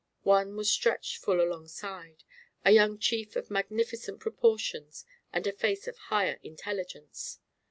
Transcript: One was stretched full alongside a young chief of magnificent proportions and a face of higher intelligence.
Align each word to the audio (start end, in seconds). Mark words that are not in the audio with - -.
One 0.23 0.55
was 0.55 0.71
stretched 0.71 1.17
full 1.17 1.39
alongside 1.39 2.23
a 2.65 2.71
young 2.71 2.97
chief 2.97 3.35
of 3.35 3.51
magnificent 3.51 4.19
proportions 4.19 5.05
and 5.31 5.45
a 5.45 5.51
face 5.53 5.87
of 5.87 5.95
higher 6.09 6.39
intelligence. 6.41 7.37